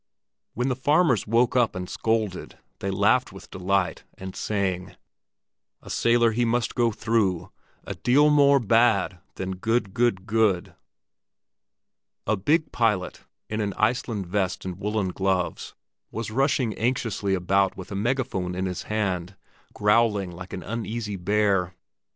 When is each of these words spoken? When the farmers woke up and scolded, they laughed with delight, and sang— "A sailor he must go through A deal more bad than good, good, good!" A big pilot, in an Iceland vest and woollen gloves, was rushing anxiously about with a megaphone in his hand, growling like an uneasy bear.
When 0.55 0.67
the 0.69 0.75
farmers 0.75 1.27
woke 1.27 1.55
up 1.55 1.75
and 1.75 1.87
scolded, 1.87 2.57
they 2.79 2.89
laughed 2.89 3.31
with 3.31 3.51
delight, 3.51 4.03
and 4.17 4.35
sang— 4.35 4.95
"A 5.83 5.91
sailor 5.91 6.31
he 6.31 6.43
must 6.43 6.73
go 6.73 6.91
through 6.91 7.51
A 7.83 7.93
deal 7.93 8.31
more 8.31 8.59
bad 8.59 9.19
than 9.35 9.57
good, 9.57 9.93
good, 9.93 10.25
good!" 10.25 10.73
A 12.25 12.35
big 12.35 12.71
pilot, 12.71 13.21
in 13.47 13.61
an 13.61 13.73
Iceland 13.77 14.25
vest 14.25 14.65
and 14.65 14.79
woollen 14.79 15.09
gloves, 15.09 15.75
was 16.09 16.31
rushing 16.31 16.73
anxiously 16.79 17.35
about 17.35 17.77
with 17.77 17.91
a 17.91 17.95
megaphone 17.95 18.55
in 18.55 18.65
his 18.65 18.81
hand, 18.89 19.35
growling 19.71 20.31
like 20.31 20.51
an 20.51 20.63
uneasy 20.63 21.15
bear. 21.15 21.75